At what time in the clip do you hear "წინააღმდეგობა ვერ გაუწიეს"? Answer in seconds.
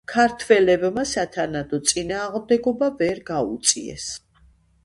1.91-4.09